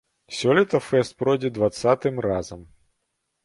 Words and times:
Сёлета 0.37 0.79
фэст 0.87 1.13
пройдзе 1.21 1.53
дваццатым 1.59 2.21
разам. 2.29 2.69